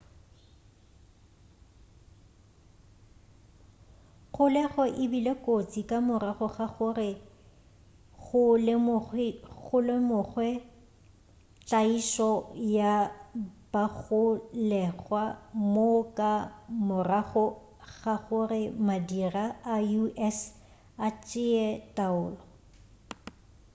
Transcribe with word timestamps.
kgolego 4.33 4.83
e 5.03 5.05
bile 5.11 5.33
kotsi 5.45 5.81
ka 5.89 5.97
morago 6.09 6.47
ga 6.55 6.67
gore 6.75 7.09
go 9.67 9.83
lemogwe 9.87 10.49
tlaišo 11.67 12.31
ya 12.77 12.93
bagolegwa 13.71 15.23
moo 15.73 15.99
ka 16.17 16.31
morago 16.87 17.45
ga 17.97 18.15
gore 18.27 18.61
madira 18.87 19.45
a 19.75 19.75
us 20.31 20.39
a 21.05 21.07
tšea 21.25 21.67
taolo 21.97 22.41